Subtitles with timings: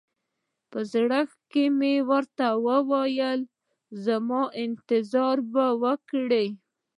[0.71, 1.19] په زړه
[1.51, 3.39] کښې مې ورته وويل
[4.05, 6.47] زما انتظار به وکړې.